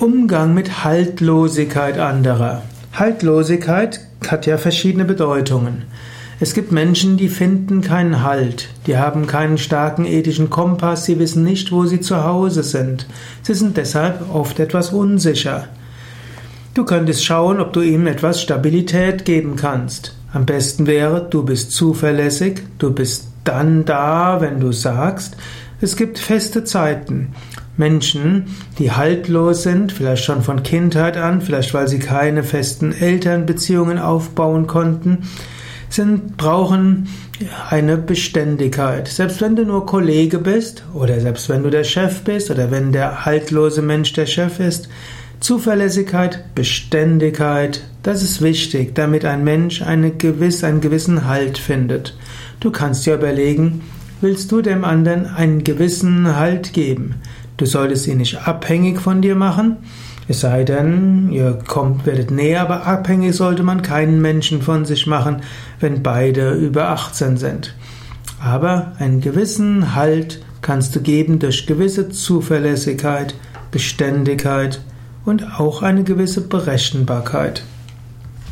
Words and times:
Umgang 0.00 0.54
mit 0.54 0.82
Haltlosigkeit 0.82 1.98
anderer. 1.98 2.62
Haltlosigkeit 2.94 4.00
hat 4.26 4.46
ja 4.46 4.56
verschiedene 4.56 5.04
Bedeutungen. 5.04 5.82
Es 6.40 6.54
gibt 6.54 6.72
Menschen, 6.72 7.18
die 7.18 7.28
finden 7.28 7.82
keinen 7.82 8.22
Halt, 8.22 8.70
die 8.86 8.96
haben 8.96 9.26
keinen 9.26 9.58
starken 9.58 10.06
ethischen 10.06 10.48
Kompass, 10.48 11.04
sie 11.04 11.18
wissen 11.18 11.44
nicht, 11.44 11.70
wo 11.70 11.84
sie 11.84 12.00
zu 12.00 12.24
Hause 12.24 12.62
sind. 12.62 13.06
Sie 13.42 13.52
sind 13.52 13.76
deshalb 13.76 14.34
oft 14.34 14.58
etwas 14.58 14.88
unsicher. 14.88 15.68
Du 16.72 16.86
könntest 16.86 17.22
schauen, 17.22 17.60
ob 17.60 17.74
du 17.74 17.82
ihm 17.82 18.06
etwas 18.06 18.40
Stabilität 18.40 19.26
geben 19.26 19.56
kannst. 19.56 20.16
Am 20.32 20.46
besten 20.46 20.86
wäre, 20.86 21.26
du 21.28 21.44
bist 21.44 21.72
zuverlässig, 21.72 22.62
du 22.78 22.90
bist 22.90 23.28
dann 23.44 23.84
da, 23.84 24.40
wenn 24.40 24.60
du 24.60 24.72
sagst, 24.72 25.36
es 25.82 25.94
gibt 25.94 26.18
feste 26.18 26.64
Zeiten. 26.64 27.34
Menschen, 27.80 28.44
die 28.78 28.92
haltlos 28.92 29.64
sind, 29.64 29.90
vielleicht 29.90 30.22
schon 30.22 30.42
von 30.42 30.62
Kindheit 30.62 31.16
an, 31.16 31.40
vielleicht 31.40 31.74
weil 31.74 31.88
sie 31.88 31.98
keine 31.98 32.44
festen 32.44 32.92
Elternbeziehungen 32.92 33.98
aufbauen 33.98 34.68
konnten, 34.68 35.24
sind, 35.88 36.36
brauchen 36.36 37.08
eine 37.68 37.96
Beständigkeit. 37.96 39.08
Selbst 39.08 39.40
wenn 39.40 39.56
du 39.56 39.64
nur 39.64 39.86
Kollege 39.86 40.38
bist 40.38 40.84
oder 40.94 41.18
selbst 41.20 41.48
wenn 41.48 41.62
du 41.62 41.70
der 41.70 41.84
Chef 41.84 42.20
bist 42.20 42.50
oder 42.50 42.70
wenn 42.70 42.92
der 42.92 43.24
haltlose 43.24 43.82
Mensch 43.82 44.12
der 44.12 44.26
Chef 44.26 44.60
ist, 44.60 44.88
Zuverlässigkeit, 45.40 46.54
Beständigkeit, 46.54 47.82
das 48.02 48.22
ist 48.22 48.42
wichtig, 48.42 48.94
damit 48.94 49.24
ein 49.24 49.42
Mensch 49.42 49.80
eine 49.80 50.10
gewiss, 50.10 50.62
einen 50.64 50.82
gewissen 50.82 51.26
Halt 51.26 51.56
findet. 51.56 52.14
Du 52.60 52.70
kannst 52.70 53.06
dir 53.06 53.14
überlegen, 53.14 53.80
willst 54.20 54.52
du 54.52 54.60
dem 54.60 54.84
anderen 54.84 55.26
einen 55.26 55.64
gewissen 55.64 56.36
Halt 56.36 56.74
geben? 56.74 57.14
Du 57.60 57.66
solltest 57.66 58.06
ihn 58.06 58.16
nicht 58.16 58.48
abhängig 58.48 58.98
von 58.98 59.20
dir 59.20 59.34
machen, 59.34 59.76
es 60.28 60.40
sei 60.40 60.64
denn, 60.64 61.30
ihr 61.30 61.58
kommt, 61.66 62.06
werdet 62.06 62.30
näher, 62.30 62.62
aber 62.62 62.86
abhängig 62.86 63.36
sollte 63.36 63.62
man 63.62 63.82
keinen 63.82 64.22
Menschen 64.22 64.62
von 64.62 64.86
sich 64.86 65.06
machen, 65.06 65.42
wenn 65.78 66.02
beide 66.02 66.52
über 66.52 66.88
18 66.88 67.36
sind. 67.36 67.74
Aber 68.42 68.92
einen 68.98 69.20
gewissen 69.20 69.94
Halt 69.94 70.42
kannst 70.62 70.96
du 70.96 71.02
geben 71.02 71.38
durch 71.38 71.66
gewisse 71.66 72.08
Zuverlässigkeit, 72.08 73.34
Beständigkeit 73.70 74.80
und 75.26 75.60
auch 75.60 75.82
eine 75.82 76.02
gewisse 76.02 76.40
Berechenbarkeit. 76.40 77.62